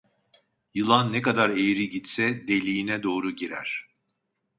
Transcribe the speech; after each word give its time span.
Yılan 0.73 1.13
ne 1.13 1.21
kadar 1.21 1.49
eğri 1.49 1.89
gitse 1.89 2.47
deliğine 2.47 3.03
doğru 3.03 3.31
girer. 3.31 3.87